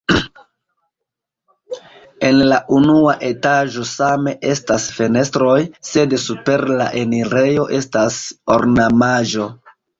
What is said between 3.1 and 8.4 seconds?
etaĝo same estas fenestroj, sed super la enirejo estas